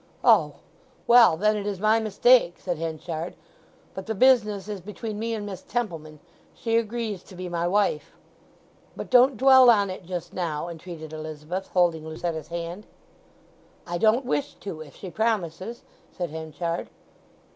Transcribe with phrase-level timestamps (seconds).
[0.23, 1.37] "Oh—well.
[1.37, 3.35] Then it is my mistake," said Henchard.
[3.93, 6.19] "But the business is between me and Miss Templeman.
[6.55, 8.13] She agrees to be my wife."
[8.97, 12.87] "But don't dwell on it just now," entreated Elizabeth, holding Lucetta's hand.
[13.85, 16.89] "I don't wish to, if she promises," said Henchard.